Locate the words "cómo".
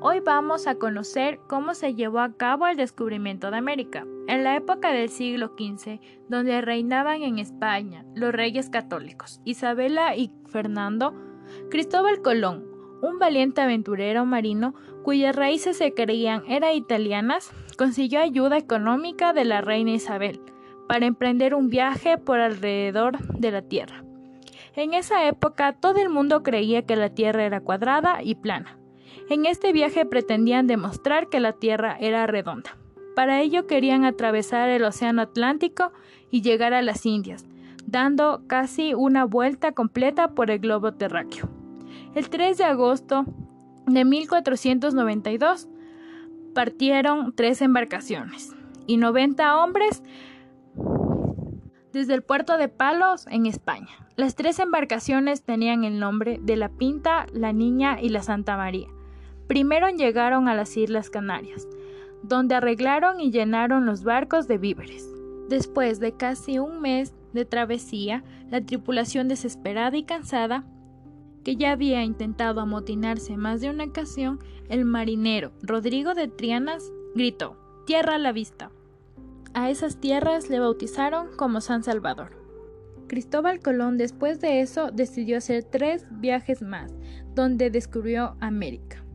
1.48-1.74